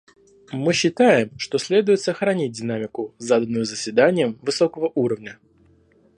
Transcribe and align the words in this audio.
Мы 0.51 0.73
считаем, 0.73 1.37
что 1.37 1.59
следует 1.59 2.01
сохранить 2.01 2.53
динамику, 2.53 3.13
заданную 3.19 3.65
Заседанием 3.65 4.39
высокого 4.41 4.91
уровня. 4.95 5.37